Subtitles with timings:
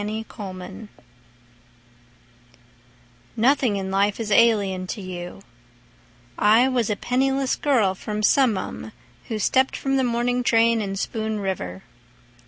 [0.01, 0.87] Ida Frickey
[3.37, 5.43] Nothing in life is alien to you:
[6.39, 8.93] I was a penniless girl from Summum
[9.27, 11.83] Who stepped from the morning train in Spoon River.